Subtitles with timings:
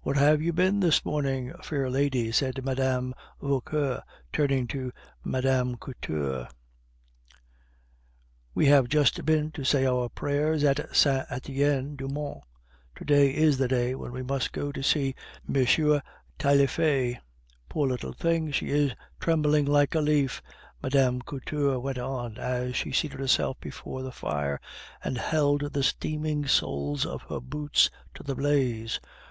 [0.00, 3.12] "Where have you been this morning, fair lady?" said Mme.
[3.42, 4.02] Vauquer,
[4.32, 4.92] turning to
[5.26, 5.74] Mme.
[5.76, 6.48] Couture.
[8.54, 12.44] "We have just been to say our prayers at Saint Etienne du Mont.
[12.96, 15.14] To day is the day when we must go to see
[15.46, 16.00] M.
[16.38, 17.18] Taillefer.
[17.68, 18.50] Poor little thing!
[18.50, 20.40] She is trembling like a leaf,"
[20.82, 21.18] Mme.
[21.26, 24.62] Couture went on, as she seated herself before the fire
[25.04, 28.98] and held the steaming soles of her boots to the blaze.